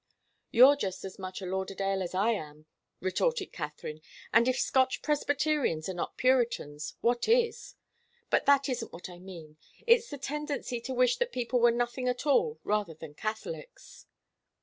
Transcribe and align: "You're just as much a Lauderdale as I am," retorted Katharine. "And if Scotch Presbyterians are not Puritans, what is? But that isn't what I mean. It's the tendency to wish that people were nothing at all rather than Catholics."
"You're 0.49 0.77
just 0.77 1.05
as 1.05 1.19
much 1.19 1.43
a 1.43 1.45
Lauderdale 1.45 2.01
as 2.01 2.15
I 2.15 2.31
am," 2.31 2.65
retorted 3.01 3.51
Katharine. 3.51 4.01
"And 4.33 4.47
if 4.47 4.57
Scotch 4.57 5.03
Presbyterians 5.03 5.87
are 5.89 5.93
not 5.93 6.17
Puritans, 6.17 6.95
what 7.01 7.27
is? 7.27 7.75
But 8.31 8.47
that 8.47 8.67
isn't 8.67 8.91
what 8.91 9.09
I 9.09 9.19
mean. 9.19 9.57
It's 9.85 10.09
the 10.09 10.17
tendency 10.17 10.81
to 10.81 10.93
wish 10.95 11.17
that 11.17 11.31
people 11.31 11.59
were 11.59 11.69
nothing 11.69 12.07
at 12.09 12.25
all 12.25 12.59
rather 12.63 12.95
than 12.95 13.13
Catholics." 13.13 14.07